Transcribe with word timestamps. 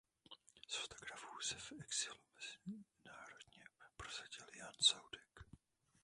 Z 0.67 0.75
fotografů 0.75 1.39
se 1.41 1.55
v 1.55 1.71
exilu 1.85 2.19
mezinárodně 2.35 3.63
prosadil 3.97 4.47
Jan 4.59 4.73
Saudek. 4.81 5.45